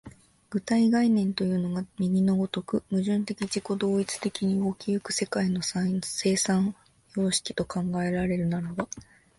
[0.49, 6.75] 具体概念というのが右の如く矛盾的自己同一的に動き行く世界の生産
[7.15, 8.87] 様式と考えられるならば、